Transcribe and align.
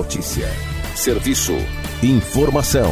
notícia. 0.00 0.48
Serviço. 0.96 1.52
Informação. 2.02 2.90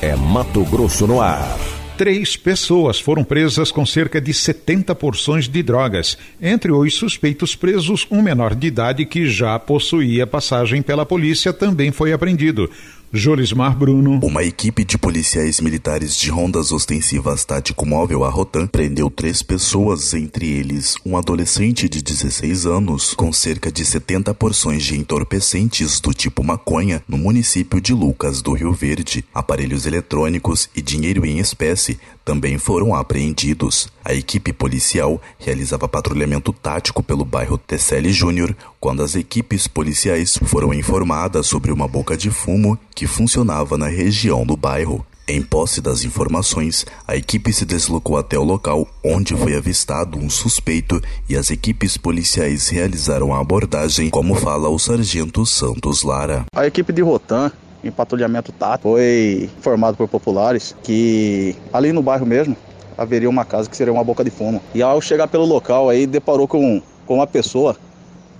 É 0.00 0.16
Mato 0.16 0.64
Grosso 0.64 1.06
no 1.06 1.20
ar. 1.20 1.56
Três 1.96 2.36
pessoas 2.36 2.98
foram 2.98 3.22
presas 3.22 3.70
com 3.70 3.86
cerca 3.86 4.20
de 4.20 4.34
70 4.34 4.92
porções 4.96 5.48
de 5.48 5.62
drogas. 5.62 6.18
Entre 6.40 6.72
os 6.72 6.94
suspeitos 6.94 7.54
presos, 7.54 8.08
um 8.10 8.20
menor 8.20 8.56
de 8.56 8.66
idade 8.66 9.06
que 9.06 9.24
já 9.24 9.56
possuía 9.56 10.26
passagem 10.26 10.82
pela 10.82 11.06
polícia 11.06 11.52
também 11.52 11.92
foi 11.92 12.12
apreendido. 12.12 12.68
Jolismar 13.14 13.76
Bruno. 13.76 14.20
Uma 14.22 14.42
equipe 14.42 14.86
de 14.86 14.96
policiais 14.96 15.60
militares 15.60 16.16
de 16.16 16.30
rondas 16.30 16.72
ostensivas 16.72 17.44
tático 17.44 17.84
móvel, 17.84 18.24
a 18.24 18.30
Rotan, 18.30 18.66
prendeu 18.66 19.10
três 19.10 19.42
pessoas, 19.42 20.14
entre 20.14 20.48
eles 20.48 20.96
um 21.04 21.14
adolescente 21.18 21.90
de 21.90 22.00
16 22.00 22.64
anos, 22.64 23.12
com 23.12 23.30
cerca 23.30 23.70
de 23.70 23.84
70 23.84 24.32
porções 24.32 24.82
de 24.82 24.98
entorpecentes 24.98 26.00
do 26.00 26.14
tipo 26.14 26.42
maconha, 26.42 27.04
no 27.06 27.18
município 27.18 27.82
de 27.82 27.92
Lucas 27.92 28.40
do 28.40 28.54
Rio 28.54 28.72
Verde. 28.72 29.22
Aparelhos 29.34 29.84
eletrônicos 29.84 30.70
e 30.74 30.80
dinheiro 30.80 31.26
em 31.26 31.38
espécie 31.38 32.00
também 32.24 32.56
foram 32.56 32.94
apreendidos. 32.94 33.88
A 34.02 34.14
equipe 34.14 34.54
policial 34.54 35.20
realizava 35.38 35.86
patrulhamento 35.86 36.50
tático 36.50 37.02
pelo 37.02 37.26
bairro 37.26 37.58
Tesselli 37.58 38.12
Júnior 38.12 38.56
quando 38.80 39.02
as 39.02 39.14
equipes 39.14 39.68
policiais 39.68 40.38
foram 40.44 40.72
informadas 40.72 41.46
sobre 41.46 41.70
uma 41.70 41.86
boca 41.86 42.16
de 42.16 42.30
fumo 42.30 42.78
que 42.94 43.01
funcionava 43.06 43.76
na 43.78 43.88
região 43.88 44.44
do 44.44 44.56
bairro. 44.56 45.04
Em 45.28 45.40
posse 45.40 45.80
das 45.80 46.04
informações, 46.04 46.84
a 47.06 47.16
equipe 47.16 47.52
se 47.52 47.64
deslocou 47.64 48.16
até 48.16 48.36
o 48.36 48.42
local 48.42 48.88
onde 49.04 49.36
foi 49.36 49.56
avistado 49.56 50.18
um 50.18 50.28
suspeito 50.28 51.00
e 51.28 51.36
as 51.36 51.50
equipes 51.50 51.96
policiais 51.96 52.68
realizaram 52.68 53.32
a 53.32 53.40
abordagem, 53.40 54.10
como 54.10 54.34
fala 54.34 54.68
o 54.68 54.78
sargento 54.78 55.46
Santos 55.46 56.02
Lara. 56.02 56.44
A 56.54 56.66
equipe 56.66 56.92
de 56.92 57.02
Rotan 57.02 57.52
em 57.84 57.90
patrulhamento 57.90 58.52
tático, 58.52 58.90
foi 58.90 59.50
informado 59.58 59.96
por 59.96 60.08
populares 60.08 60.74
que 60.82 61.56
ali 61.72 61.92
no 61.92 62.02
bairro 62.02 62.24
mesmo 62.24 62.56
haveria 62.96 63.28
uma 63.28 63.44
casa 63.44 63.68
que 63.68 63.76
seria 63.76 63.92
uma 63.92 64.04
boca 64.04 64.22
de 64.22 64.30
fumo. 64.30 64.62
E 64.74 64.82
ao 64.82 65.00
chegar 65.00 65.26
pelo 65.26 65.44
local 65.44 65.88
aí 65.88 66.06
deparou 66.06 66.46
com, 66.46 66.80
com 67.06 67.14
uma 67.16 67.26
pessoa 67.26 67.76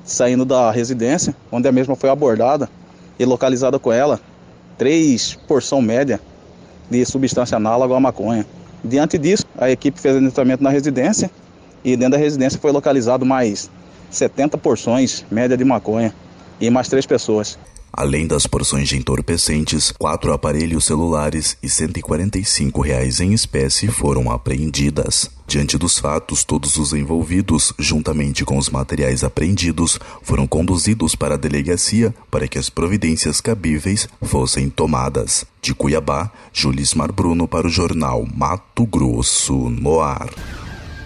saindo 0.04 0.44
da 0.44 0.70
residência, 0.70 1.34
onde 1.50 1.66
a 1.68 1.72
mesma 1.72 1.96
foi 1.96 2.10
abordada 2.10 2.68
e 3.18 3.24
localizada 3.24 3.78
com 3.78 3.92
ela 3.92 4.20
três 4.78 5.38
porção 5.46 5.80
média 5.80 6.20
de 6.90 7.04
substância 7.04 7.56
análoga 7.56 7.96
à 7.96 8.00
maconha. 8.00 8.46
Diante 8.84 9.16
disso, 9.16 9.44
a 9.56 9.70
equipe 9.70 10.00
fez 10.00 10.16
adentramento 10.16 10.62
na 10.62 10.70
residência 10.70 11.30
e 11.84 11.96
dentro 11.96 12.12
da 12.12 12.18
residência 12.18 12.58
foi 12.58 12.72
localizado 12.72 13.24
mais 13.24 13.70
70 14.10 14.58
porções 14.58 15.24
média 15.30 15.56
de 15.56 15.64
maconha 15.64 16.12
e 16.60 16.68
mais 16.70 16.88
três 16.88 17.06
pessoas. 17.06 17.58
Além 17.94 18.26
das 18.26 18.46
porções 18.46 18.88
de 18.88 18.96
entorpecentes, 18.96 19.92
quatro 19.92 20.32
aparelhos 20.32 20.86
celulares 20.86 21.58
e 21.62 21.68
145 21.68 22.80
reais 22.80 23.20
em 23.20 23.34
espécie 23.34 23.86
foram 23.86 24.30
apreendidas. 24.30 25.30
Diante 25.46 25.76
dos 25.76 25.98
fatos, 25.98 26.42
todos 26.42 26.78
os 26.78 26.94
envolvidos, 26.94 27.74
juntamente 27.78 28.46
com 28.46 28.56
os 28.56 28.70
materiais 28.70 29.22
apreendidos, 29.22 30.00
foram 30.22 30.46
conduzidos 30.46 31.14
para 31.14 31.34
a 31.34 31.38
delegacia 31.38 32.14
para 32.30 32.48
que 32.48 32.58
as 32.58 32.70
providências 32.70 33.42
cabíveis 33.42 34.08
fossem 34.22 34.70
tomadas. 34.70 35.44
De 35.60 35.74
Cuiabá, 35.74 36.32
Julismar 36.50 37.12
Bruno 37.12 37.46
para 37.46 37.66
o 37.66 37.70
jornal 37.70 38.26
Mato 38.34 38.86
Grosso 38.86 39.68
no 39.68 40.00
ar. 40.00 40.30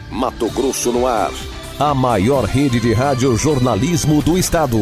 Mato 0.09 0.49
Grosso 0.51 0.93
no 0.93 1.05
ar. 1.05 1.33
A 1.81 1.93
maior 1.93 2.45
rede 2.45 2.79
de 2.79 2.93
rádio 2.93 3.37
jornalismo 3.37 4.23
do 4.23 4.39
estado. 4.39 4.79